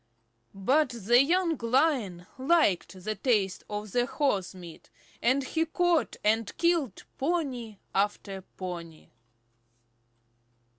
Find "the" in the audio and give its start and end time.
0.89-1.21, 3.03-3.13